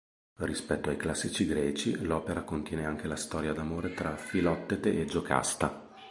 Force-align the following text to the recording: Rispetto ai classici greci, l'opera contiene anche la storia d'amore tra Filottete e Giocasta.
Rispetto 0.37 0.89
ai 0.89 0.97
classici 0.97 1.45
greci, 1.45 1.95
l'opera 2.01 2.41
contiene 2.41 2.85
anche 2.87 3.05
la 3.07 3.15
storia 3.15 3.53
d'amore 3.53 3.93
tra 3.93 4.17
Filottete 4.17 4.99
e 4.99 5.05
Giocasta. 5.05 5.89